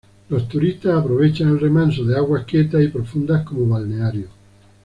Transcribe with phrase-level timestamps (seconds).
[0.29, 4.29] Los turistas aprovechan el remanso de aguas quietas y profundas como balneario.